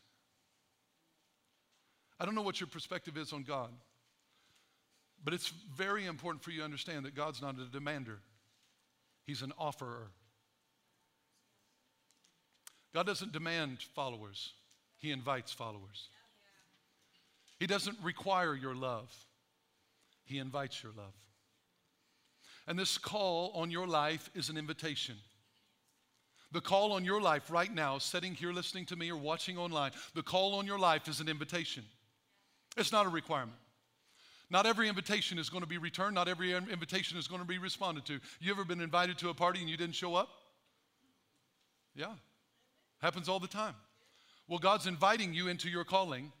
[2.18, 3.70] I don't know what your perspective is on God,
[5.24, 8.18] but it's very important for you to understand that God's not a demander,
[9.24, 10.08] He's an offerer.
[12.92, 14.52] God doesn't demand followers,
[14.98, 16.08] He invites followers.
[17.58, 19.14] He doesn't require your love,
[20.24, 21.14] He invites your love.
[22.66, 25.16] And this call on your life is an invitation.
[26.52, 29.92] The call on your life right now, sitting here listening to me or watching online,
[30.14, 31.84] the call on your life is an invitation.
[32.76, 33.56] It's not a requirement.
[34.50, 36.16] Not every invitation is going to be returned.
[36.16, 38.18] Not every invitation is going to be responded to.
[38.40, 40.28] You ever been invited to a party and you didn't show up?
[41.94, 42.14] Yeah.
[43.00, 43.74] Happens all the time.
[44.48, 46.32] Well, God's inviting you into your calling,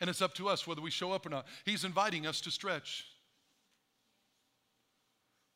[0.00, 1.46] and it's up to us whether we show up or not.
[1.64, 3.06] He's inviting us to stretch.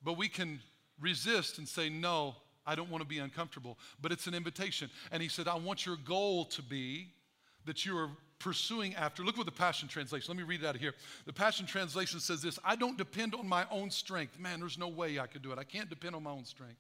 [0.06, 0.60] But we can
[1.00, 3.76] resist and say, No, I don't want to be uncomfortable.
[4.00, 4.88] But it's an invitation.
[5.10, 7.08] And he said, I want your goal to be
[7.66, 9.24] that you are pursuing after.
[9.24, 10.94] Look what the Passion Translation, let me read it out of here.
[11.26, 14.38] The Passion Translation says this I don't depend on my own strength.
[14.38, 15.58] Man, there's no way I could do it.
[15.58, 16.78] I can't depend on my own strength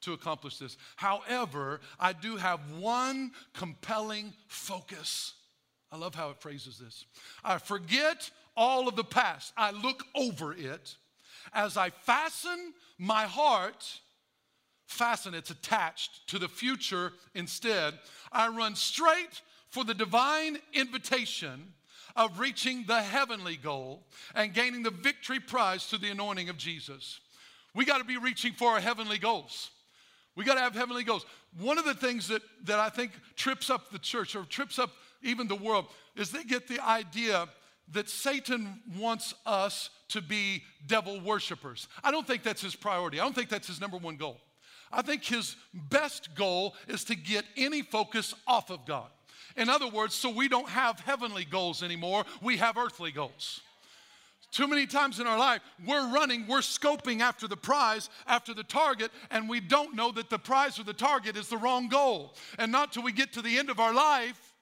[0.00, 0.76] to accomplish this.
[0.96, 5.34] However, I do have one compelling focus.
[5.92, 7.04] I love how it phrases this.
[7.44, 10.96] I forget all of the past, I look over it
[11.52, 14.00] as I fasten my heart,
[14.86, 17.94] fasten, it's attached to the future instead,
[18.32, 21.72] I run straight for the divine invitation
[22.16, 27.20] of reaching the heavenly goal and gaining the victory prize through the anointing of Jesus.
[27.74, 29.70] We got to be reaching for our heavenly goals.
[30.34, 31.26] We got to have heavenly goals.
[31.60, 34.90] One of the things that, that I think trips up the church or trips up
[35.22, 37.48] even the world is they get the idea
[37.92, 41.88] that Satan wants us to be devil worshipers.
[42.02, 43.20] I don't think that's his priority.
[43.20, 44.38] I don't think that's his number one goal.
[44.90, 49.08] I think his best goal is to get any focus off of God.
[49.56, 53.60] In other words, so we don't have heavenly goals anymore, we have earthly goals.
[54.50, 58.62] Too many times in our life, we're running, we're scoping after the prize, after the
[58.62, 62.34] target, and we don't know that the prize or the target is the wrong goal.
[62.58, 64.54] And not till we get to the end of our life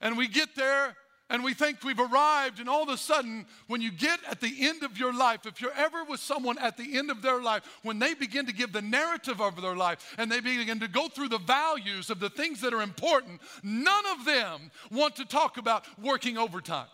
[0.00, 0.96] and we get there
[1.30, 4.52] and we think we've arrived, and all of a sudden, when you get at the
[4.58, 7.62] end of your life, if you're ever with someone at the end of their life,
[7.82, 11.08] when they begin to give the narrative of their life and they begin to go
[11.08, 15.56] through the values of the things that are important, none of them want to talk
[15.56, 16.88] about working overtime.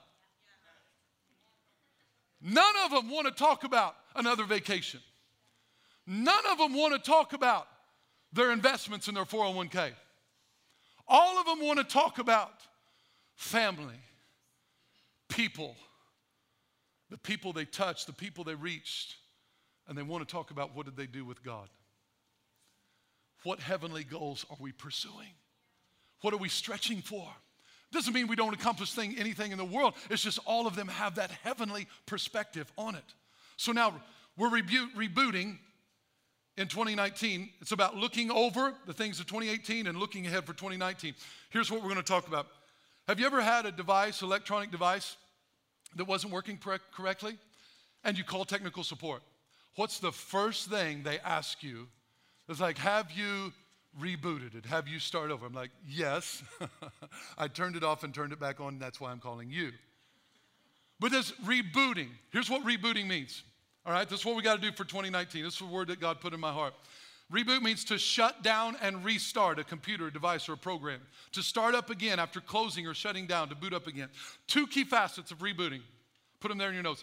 [2.43, 5.01] None of them want to talk about another vacation.
[6.07, 7.67] None of them want to talk about
[8.35, 9.93] their investments in their 401k.
[11.09, 12.53] All of them want to talk about
[13.35, 13.95] family,
[15.37, 15.77] people,
[17.11, 19.17] the people they touched, the people they reached,
[19.87, 21.69] and they want to talk about what did they do with God.
[23.45, 25.35] What heavenly goals are we pursuing?
[26.23, 27.29] What are we stretching for?
[27.93, 29.95] Doesn't mean we don't accomplish thing, anything in the world.
[30.11, 33.15] It's just all of them have that heavenly perspective on it.
[33.59, 33.95] So now
[34.39, 35.59] we're rebu- rebooting
[36.57, 37.51] in 2019.
[37.61, 41.15] It's about looking over the things of 2018 and looking ahead for 2019.
[41.51, 42.47] Here's what we're going to talk about
[43.07, 45.17] have you ever had a device, electronic device,
[45.95, 46.59] that wasn't working
[46.93, 47.39] correctly?
[48.05, 49.23] And you call technical support.
[49.77, 51.89] What's the first thing they ask you?
[52.49, 53.53] It's like, have you
[54.01, 54.67] rebooted it?
[54.67, 55.47] Have you started over?
[55.47, 56.43] I'm like, yes.
[57.39, 58.79] I turned it off and turned it back on.
[58.79, 59.73] That's why I'm calling you.
[60.99, 63.43] But this rebooting, here's what rebooting means.
[63.85, 65.45] All right, this is what we got to do for 2019.
[65.45, 66.75] This is a word that God put in my heart.
[67.33, 71.01] Reboot means to shut down and restart a computer, device, or a program.
[71.33, 74.09] To start up again after closing or shutting down, to boot up again.
[74.47, 75.81] Two key facets of rebooting.
[76.41, 77.03] Put them there in your notes.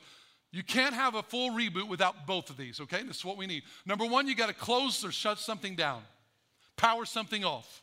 [0.52, 3.04] You can't have a full reboot without both of these, okay?
[3.04, 3.64] This is what we need.
[3.86, 6.04] Number one, you got to close or shut something down,
[6.78, 7.82] power something off.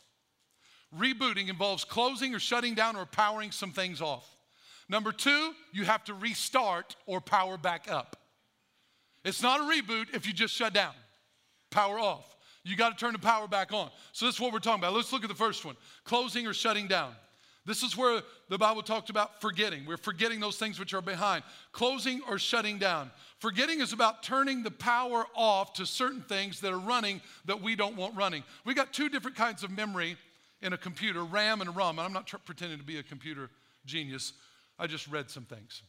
[0.99, 4.37] Rebooting involves closing or shutting down or powering some things off.
[4.89, 8.17] Number two, you have to restart or power back up.
[9.25, 10.95] It's not a reboot if you just shut down
[11.71, 12.37] power off.
[12.65, 13.91] You got to turn the power back on.
[14.13, 14.93] So, this is what we're talking about.
[14.93, 17.13] Let's look at the first one closing or shutting down.
[17.67, 19.85] This is where the Bible talked about forgetting.
[19.87, 21.45] We're forgetting those things which are behind.
[21.73, 23.11] Closing or shutting down.
[23.39, 27.77] Forgetting is about turning the power off to certain things that are running that we
[27.77, 28.45] don't want running.
[28.65, 30.17] We got two different kinds of memory
[30.63, 31.99] in a computer RAM and ROM.
[31.99, 33.51] And I'm not tr- pretending to be a computer
[33.85, 34.33] genius,
[34.79, 35.83] I just read some things.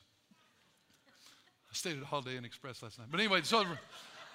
[1.70, 3.08] I stayed at Holiday Inn Express last night.
[3.10, 3.64] But anyway, so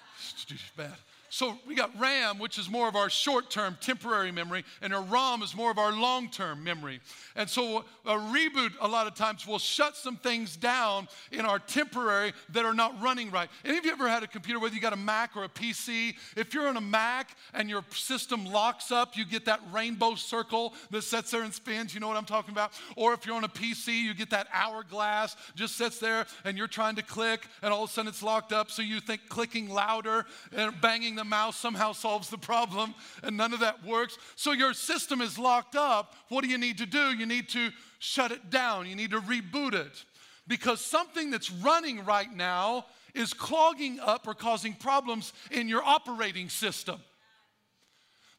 [0.77, 0.93] bad.
[1.29, 4.99] So we got RAM, which is more of our short term, temporary memory, and a
[4.99, 7.01] ROM is more of our long term memory.
[7.35, 11.59] And so a reboot, a lot of times, will shut some things down in our
[11.59, 13.49] temporary that are not running right.
[13.65, 16.15] Any of you ever had a computer, whether you got a Mac or a PC?
[16.35, 20.73] If you're on a Mac and your system locks up, you get that rainbow circle
[20.91, 21.93] that sits there and spins.
[21.93, 22.71] You know what I'm talking about?
[22.95, 26.67] Or if you're on a PC, you get that hourglass just sits there and you're
[26.67, 28.71] trying to click, and all of a sudden it's locked up.
[28.71, 33.53] So you think clicking louder and banging the mouse somehow solves the problem, and none
[33.53, 34.17] of that works.
[34.35, 36.15] So your system is locked up.
[36.29, 37.13] What do you need to do?
[37.13, 40.05] You need to shut it down, you need to reboot it.
[40.47, 46.47] Because something that's running right now is clogging up or causing problems in your operating
[46.47, 46.99] system.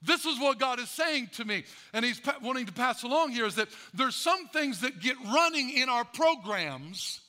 [0.01, 3.47] This is what God is saying to me, and He's wanting to pass along here
[3.47, 7.21] is that there's some things that get running in our programs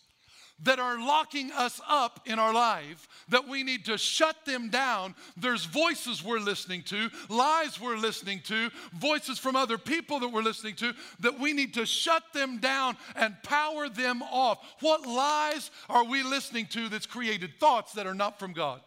[0.64, 5.16] that are locking us up in our life that we need to shut them down.
[5.38, 10.42] There's voices we're listening to, lies we're listening to, voices from other people that we're
[10.42, 14.60] listening to that we need to shut them down and power them off.
[14.82, 18.82] What lies are we listening to that's created thoughts that are not from God?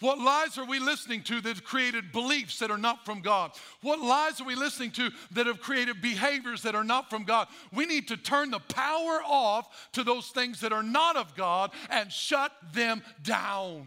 [0.00, 3.50] What lies are we listening to that have created beliefs that are not from God?
[3.82, 7.48] What lies are we listening to that have created behaviors that are not from God?
[7.72, 11.72] We need to turn the power off to those things that are not of God
[11.90, 13.86] and shut them down.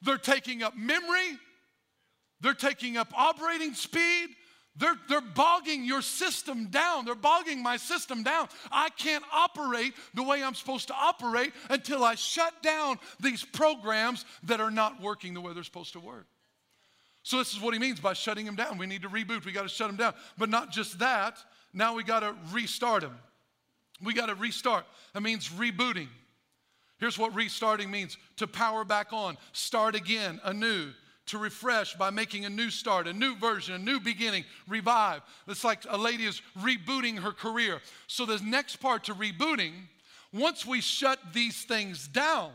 [0.00, 1.38] They're taking up memory,
[2.40, 4.28] they're taking up operating speed,
[4.78, 7.04] they're, they're bogging your system down.
[7.04, 8.48] They're bogging my system down.
[8.70, 14.24] I can't operate the way I'm supposed to operate until I shut down these programs
[14.44, 16.26] that are not working the way they're supposed to work.
[17.22, 18.78] So, this is what he means by shutting them down.
[18.78, 20.14] We need to reboot, we got to shut them down.
[20.38, 21.38] But not just that,
[21.72, 23.18] now we got to restart them.
[24.02, 24.84] We got to restart.
[25.14, 26.08] That means rebooting.
[26.98, 30.92] Here's what restarting means to power back on, start again, anew
[31.26, 35.22] to refresh by making a new start, a new version, a new beginning, revive.
[35.48, 37.80] It's like a lady is rebooting her career.
[38.06, 39.72] So, the next part to rebooting,
[40.32, 42.52] once we shut these things down,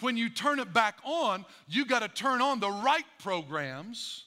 [0.00, 4.24] when you turn it back on, you got to turn on the right programs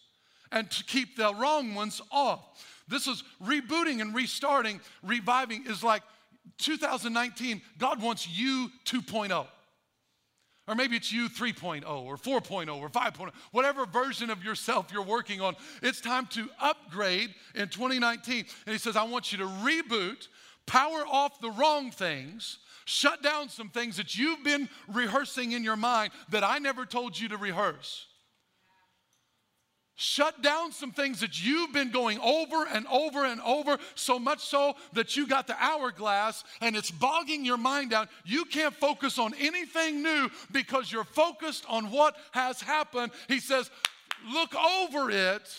[0.52, 2.66] and to keep the wrong ones off.
[2.88, 6.02] This is rebooting and restarting, reviving is like
[6.58, 9.46] 2019, God wants you 2.0.
[10.70, 15.42] Or maybe it's you 3.0 or 4.0 or 5.0, whatever version of yourself you're working
[15.42, 15.56] on.
[15.82, 18.46] It's time to upgrade in 2019.
[18.68, 20.28] And he says, I want you to reboot,
[20.68, 25.76] power off the wrong things, shut down some things that you've been rehearsing in your
[25.76, 28.06] mind that I never told you to rehearse.
[30.02, 34.40] Shut down some things that you've been going over and over and over, so much
[34.40, 38.08] so that you got the hourglass and it's bogging your mind down.
[38.24, 43.12] You can't focus on anything new because you're focused on what has happened.
[43.28, 43.70] He says,
[44.32, 45.54] Look over it,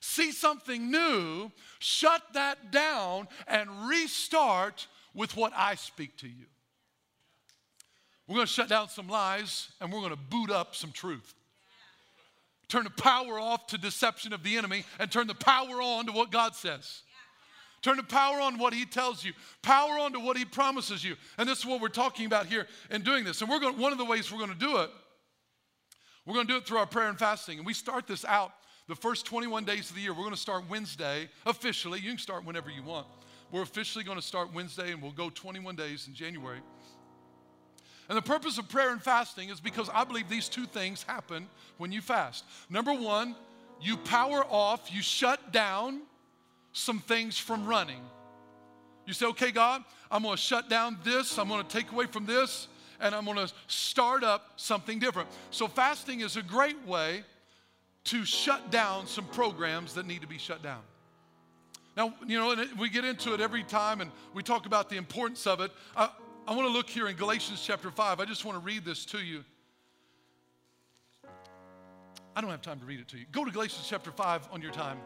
[0.00, 6.46] see something new, shut that down, and restart with what I speak to you.
[8.26, 11.34] We're going to shut down some lies and we're going to boot up some truth.
[12.68, 16.12] Turn the power off to deception of the enemy and turn the power on to
[16.12, 17.02] what God says.
[17.82, 21.14] Turn the power on what he tells you, power on to what he promises you.
[21.38, 23.40] And this is what we're talking about here in doing this.
[23.40, 24.90] And we're going one of the ways we're going to do it,
[26.24, 27.58] we're going to do it through our prayer and fasting.
[27.58, 28.52] And we start this out
[28.88, 30.12] the first 21 days of the year.
[30.12, 32.00] We're going to start Wednesday officially.
[32.00, 33.06] You can start whenever you want.
[33.52, 36.60] We're officially going to start Wednesday and we'll go 21 days in January.
[38.08, 41.48] And the purpose of prayer and fasting is because I believe these two things happen
[41.78, 42.44] when you fast.
[42.70, 43.34] Number one,
[43.80, 46.02] you power off, you shut down
[46.72, 48.00] some things from running.
[49.06, 52.68] You say, okay, God, I'm gonna shut down this, I'm gonna take away from this,
[53.00, 55.28] and I'm gonna start up something different.
[55.50, 57.24] So, fasting is a great way
[58.04, 60.82] to shut down some programs that need to be shut down.
[61.96, 65.46] Now, you know, we get into it every time and we talk about the importance
[65.46, 65.72] of it.
[65.96, 66.10] I,
[66.48, 68.20] I want to look here in Galatians chapter 5.
[68.20, 69.42] I just want to read this to you.
[72.36, 73.24] I don't have time to read it to you.
[73.32, 74.98] Go to Galatians chapter 5 on your time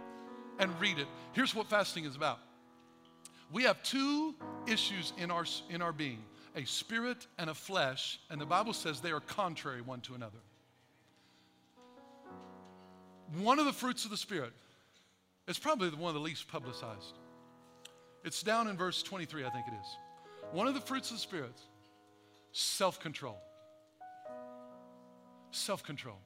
[0.58, 1.06] and read it.
[1.32, 2.40] Here's what fasting is about.
[3.50, 4.34] We have two
[4.66, 6.18] issues in our, in our being
[6.56, 10.40] a spirit and a flesh, and the Bible says they are contrary one to another.
[13.38, 14.52] One of the fruits of the Spirit
[15.46, 17.14] is probably the one of the least publicized.
[18.24, 19.96] It's down in verse 23, I think it is.
[20.52, 21.60] One of the fruits of the Spirit
[22.52, 23.38] self control.
[25.52, 26.18] Self control.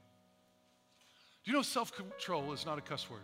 [1.44, 3.20] Do you know self control is not a cuss word?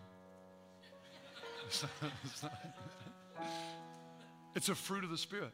[1.67, 2.53] It's, not, it's, not.
[4.55, 5.53] it's a fruit of the Spirit.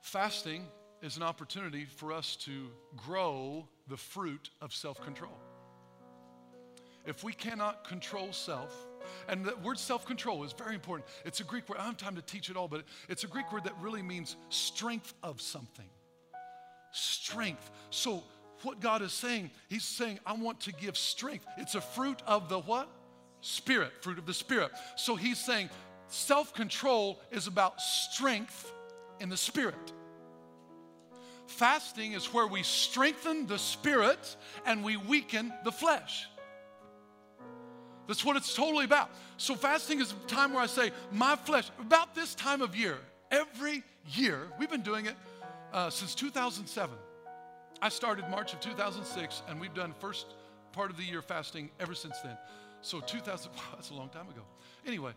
[0.00, 0.64] Fasting
[1.02, 5.36] is an opportunity for us to grow the fruit of self control.
[7.06, 8.74] If we cannot control self,
[9.28, 11.08] and the word self control is very important.
[11.24, 11.78] It's a Greek word.
[11.78, 14.02] I don't have time to teach it all, but it's a Greek word that really
[14.02, 15.88] means strength of something.
[16.92, 17.70] Strength.
[17.90, 18.24] So,
[18.62, 21.46] what God is saying, He's saying, I want to give strength.
[21.56, 22.88] It's a fruit of the what?
[23.40, 24.72] Spirit, fruit of the Spirit.
[24.96, 25.70] So, He's saying,
[26.08, 28.72] self control is about strength
[29.20, 29.92] in the Spirit.
[31.46, 34.36] Fasting is where we strengthen the spirit
[34.66, 36.28] and we weaken the flesh.
[38.08, 39.10] That's what it's totally about.
[39.36, 42.98] So, fasting is a time where I say, My flesh, about this time of year,
[43.30, 45.14] every year, we've been doing it
[45.74, 46.96] uh, since 2007.
[47.82, 50.26] I started March of 2006, and we've done first
[50.72, 52.36] part of the year fasting ever since then.
[52.80, 54.42] So, 2000, wow, that's a long time ago.
[54.86, 55.12] Anyway,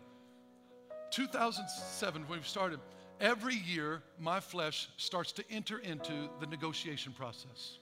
[1.10, 2.78] 2007, when we started,
[3.22, 7.78] every year my flesh starts to enter into the negotiation process.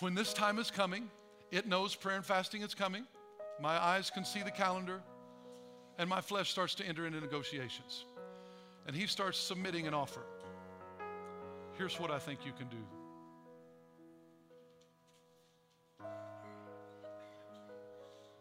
[0.00, 1.08] When this time is coming,
[1.54, 3.06] it knows prayer and fasting is coming.
[3.60, 5.00] My eyes can see the calendar,
[5.98, 8.06] and my flesh starts to enter into negotiations.
[8.88, 10.22] And he starts submitting an offer.
[11.78, 12.84] Here's what I think you can do.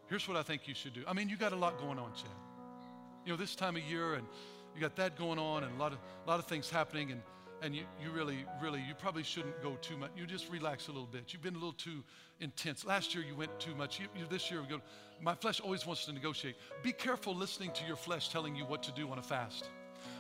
[0.08, 1.04] Here's what I think you should do.
[1.08, 2.30] I mean, you got a lot going on, Chad.
[3.26, 4.26] You know, this time of year, and
[4.76, 7.22] you got that going on, and a lot of, a lot of things happening, and
[7.64, 10.12] and you, you really, really, you probably shouldn't go too much.
[10.18, 11.32] You just relax a little bit.
[11.32, 12.04] You've been a little too
[12.42, 12.86] intense.
[12.86, 14.00] Last year you went too much.
[14.00, 14.82] You, you, this year we go.
[15.22, 16.56] My flesh always wants to negotiate.
[16.84, 19.70] Be careful listening to your flesh telling you what to do on a fast,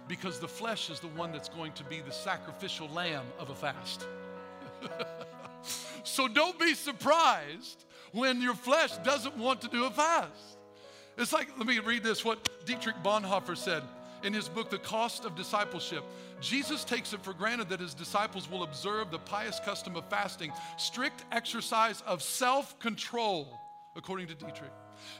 [0.07, 3.55] because the flesh is the one that's going to be the sacrificial lamb of a
[3.55, 4.07] fast.
[6.03, 7.83] so don't be surprised
[8.13, 10.57] when your flesh doesn't want to do a fast.
[11.17, 13.83] It's like, let me read this what Dietrich Bonhoeffer said
[14.23, 16.03] in his book, The Cost of Discipleship.
[16.41, 20.51] Jesus takes it for granted that his disciples will observe the pious custom of fasting.
[20.77, 23.59] Strict exercise of self control,
[23.95, 24.71] according to Dietrich,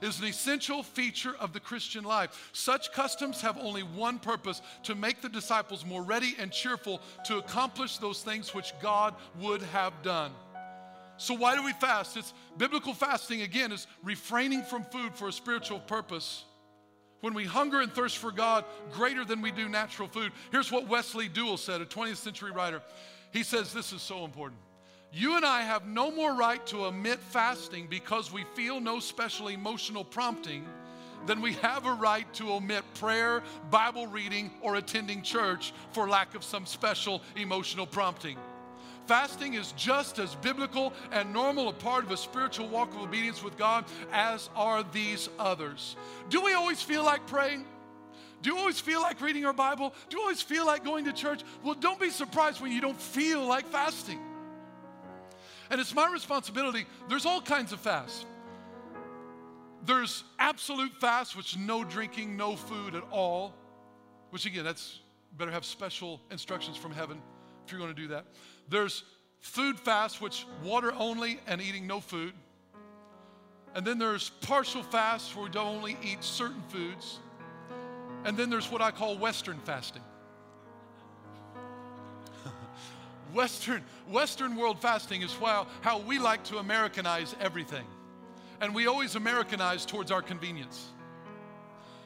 [0.02, 2.50] is an essential feature of the Christian life.
[2.54, 7.38] Such customs have only one purpose to make the disciples more ready and cheerful to
[7.38, 10.32] accomplish those things which God would have done.
[11.18, 12.18] So, why do we fast?
[12.18, 16.46] It's biblical fasting, again, is refraining from food for a spiritual purpose
[17.24, 20.34] when we hunger and thirst for God greater than we do natural food.
[20.52, 22.82] Here's what Wesley Duewel said, a 20th century writer.
[23.32, 24.60] He says this is so important.
[25.14, 29.48] You and I have no more right to omit fasting because we feel no special
[29.48, 30.66] emotional prompting
[31.26, 36.36] than we have a right to omit prayer, Bible reading, or attending church for lack
[36.36, 38.36] of some special emotional prompting.
[39.06, 43.44] Fasting is just as biblical and normal a part of a spiritual walk of obedience
[43.44, 45.96] with God as are these others.
[46.30, 47.66] Do we always feel like praying?
[48.42, 49.94] Do you always feel like reading our Bible?
[50.10, 51.42] Do you always feel like going to church?
[51.64, 54.20] Well, don't be surprised when you don't feel like fasting.
[55.70, 56.86] And it's my responsibility.
[57.10, 58.26] There's all kinds of fasts.
[59.86, 63.54] There's absolute fast, which no drinking, no food at all,
[64.30, 65.00] which again, that's
[65.38, 67.22] better have special instructions from heaven
[67.66, 68.26] if you're going to do that.
[68.70, 69.04] There's
[69.40, 72.34] food fast, which water only and eating no food.
[73.76, 77.20] And then there's partial fast where we don't only eat certain foods.
[78.24, 80.02] And then there's what I call Western fasting.
[83.34, 87.86] Western, Western world fasting is how, how we like to Americanize everything.
[88.62, 90.88] And we always Americanize towards our convenience.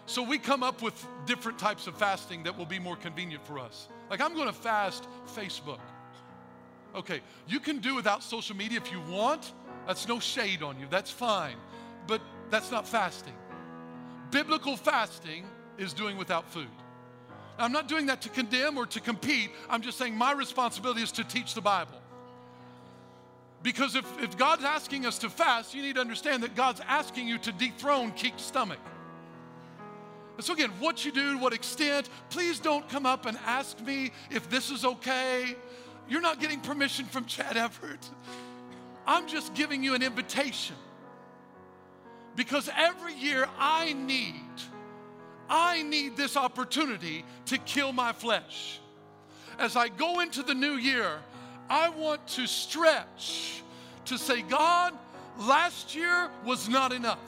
[0.08, 3.60] So we come up with different types of fasting that will be more convenient for
[3.60, 3.90] us.
[4.10, 5.06] Like, I'm gonna fast
[5.36, 5.82] Facebook.
[6.96, 9.54] Okay, you can do without social media if you want.
[9.86, 11.56] That's no shade on you, that's fine.
[12.08, 13.34] But that's not fasting.
[14.32, 15.46] Biblical fasting
[15.78, 16.68] is doing without food.
[17.60, 19.52] I'm not doing that to condemn or to compete.
[19.70, 22.00] I'm just saying my responsibility is to teach the Bible.
[23.64, 27.28] Because if, if God's asking us to fast, you need to understand that God's asking
[27.28, 28.80] you to dethrone Keith's stomach.
[30.36, 34.12] And so, again, what you do, what extent, please don't come up and ask me
[34.30, 35.56] if this is okay.
[36.10, 38.10] You're not getting permission from Chad Everett.
[39.06, 40.76] I'm just giving you an invitation.
[42.36, 44.36] Because every year I need,
[45.50, 48.80] I need this opportunity to kill my flesh.
[49.58, 51.20] As I go into the new year,
[51.70, 53.64] I want to stretch
[54.06, 54.94] to say, God,
[55.40, 57.20] last year was not enough.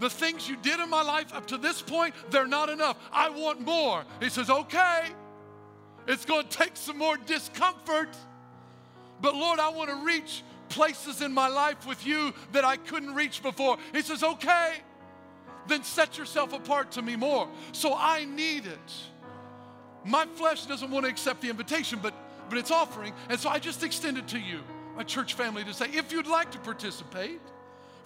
[0.00, 2.96] The things you did in my life up to this point, they're not enough.
[3.12, 4.04] I want more.
[4.18, 5.04] He says, okay,
[6.06, 8.16] it's going to take some more discomfort.
[9.20, 13.14] But Lord, I want to reach places in my life with you that I couldn't
[13.14, 13.76] reach before.
[13.92, 14.74] He says, okay,
[15.66, 17.48] then set yourself apart to me more.
[17.72, 18.92] So I need it.
[20.04, 22.14] My flesh doesn't want to accept the invitation, but,
[22.48, 23.12] but it's offering.
[23.28, 24.60] And so I just extend it to you,
[24.96, 27.40] my church family, to say, if you'd like to participate,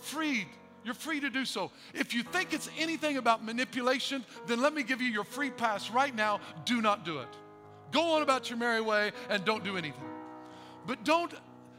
[0.01, 0.49] freed
[0.85, 1.71] you're free to do so.
[1.95, 5.91] If you think it's anything about manipulation, then let me give you your free pass
[5.91, 6.41] right now.
[6.67, 7.29] Do not do it.
[7.95, 10.03] Go on about your merry way and don't do anything.
[10.85, 11.33] But don't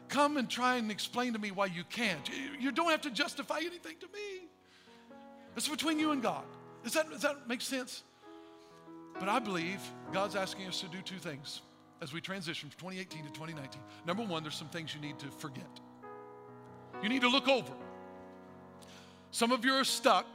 [0.07, 2.30] come and try and explain to me why you can't.
[2.57, 4.47] You don't have to justify anything to me.
[5.57, 6.45] It's between you and God.
[6.86, 8.03] Does that, does that make sense?
[9.20, 9.82] But I believe
[10.13, 11.61] God's asking us to do two things
[12.01, 13.82] as we transition from 2018 to 2019.
[14.07, 15.68] Number one, there's some things you need to forget.
[17.03, 17.74] You need to look over.
[19.32, 20.28] Some of you are stuck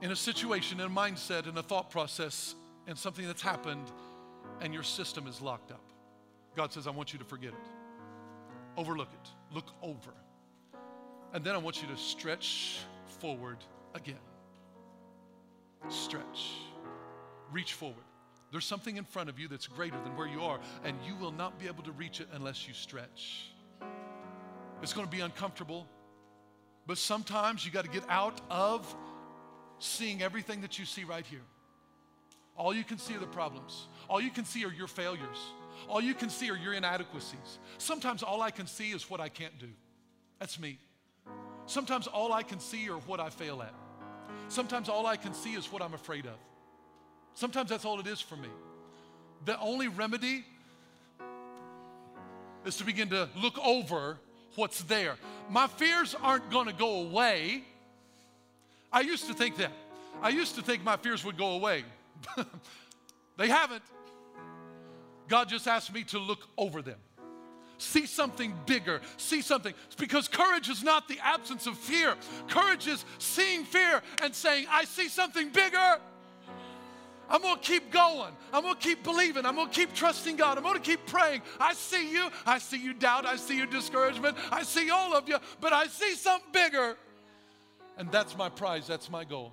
[0.00, 2.54] in a situation, in a mindset, in a thought process,
[2.86, 3.92] and something that's happened,
[4.60, 5.84] and your system is locked up.
[6.56, 7.68] God says, I want you to forget it.
[8.76, 9.54] Overlook it.
[9.54, 10.12] Look over.
[11.32, 12.80] And then I want you to stretch
[13.20, 13.58] forward
[13.94, 14.16] again.
[15.88, 16.52] Stretch.
[17.52, 18.04] Reach forward.
[18.50, 21.32] There's something in front of you that's greater than where you are, and you will
[21.32, 23.50] not be able to reach it unless you stretch.
[24.82, 25.86] It's going to be uncomfortable.
[26.86, 28.96] But sometimes you got to get out of
[29.78, 31.42] seeing everything that you see right here.
[32.58, 33.86] All you can see are the problems.
[34.10, 35.38] All you can see are your failures.
[35.88, 37.58] All you can see are your inadequacies.
[37.78, 39.68] Sometimes all I can see is what I can't do.
[40.40, 40.78] That's me.
[41.66, 43.72] Sometimes all I can see are what I fail at.
[44.48, 46.34] Sometimes all I can see is what I'm afraid of.
[47.34, 48.48] Sometimes that's all it is for me.
[49.44, 50.44] The only remedy
[52.64, 54.18] is to begin to look over
[54.56, 55.14] what's there.
[55.48, 57.62] My fears aren't going to go away.
[58.92, 59.70] I used to think that.
[60.20, 61.84] I used to think my fears would go away.
[63.36, 63.82] they haven't.
[65.28, 66.98] God just asked me to look over them.
[67.78, 69.00] See something bigger.
[69.18, 69.72] See something.
[69.86, 72.16] It's because courage is not the absence of fear.
[72.48, 76.00] Courage is seeing fear and saying, I see something bigger.
[77.30, 78.32] I'm to keep going.
[78.52, 79.46] I'm to keep believing.
[79.46, 80.58] I'm to keep trusting God.
[80.58, 81.42] I'm to keep praying.
[81.60, 82.30] I see you.
[82.46, 83.26] I see you doubt.
[83.26, 84.36] I see your discouragement.
[84.50, 86.96] I see all of you, but I see something bigger.
[87.96, 88.86] And that's my prize.
[88.86, 89.52] That's my goal.